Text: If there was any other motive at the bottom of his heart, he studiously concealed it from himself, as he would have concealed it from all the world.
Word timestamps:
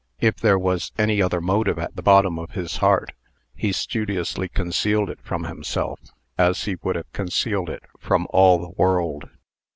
If 0.19 0.37
there 0.37 0.57
was 0.57 0.91
any 0.97 1.21
other 1.21 1.39
motive 1.39 1.77
at 1.77 1.95
the 1.95 2.01
bottom 2.01 2.39
of 2.39 2.53
his 2.53 2.77
heart, 2.77 3.11
he 3.53 3.71
studiously 3.71 4.49
concealed 4.49 5.11
it 5.11 5.19
from 5.21 5.43
himself, 5.43 5.99
as 6.39 6.63
he 6.63 6.75
would 6.81 6.95
have 6.95 7.13
concealed 7.13 7.69
it 7.69 7.83
from 7.99 8.25
all 8.31 8.57
the 8.57 8.71
world. 8.75 9.29